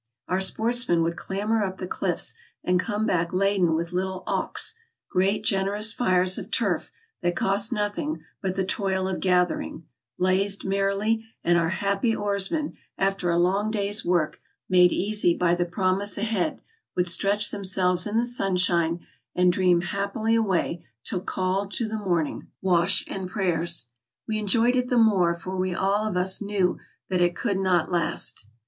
[0.27, 4.73] Our sportsman would clamber up the cliffs and come back laden with little auks;
[5.11, 9.85] great generous fires of turf, that cost nothing but the toil of gathering,
[10.17, 15.53] blazed mer rily; and our happy oarsmen, after a long day's work, made easy by
[15.53, 16.63] the promise ahead,
[16.95, 19.01] would stretch themselves in the sunshine
[19.35, 22.87] and dream happily away till called to the morning VOL.
[22.87, 23.05] VI.
[23.05, 23.85] 12 163 164 TRAVELERS AND EXPLORERS wash and prayers.
[24.27, 26.79] We enjoyed it the more, for we all of us knew
[27.09, 28.47] that it could not last.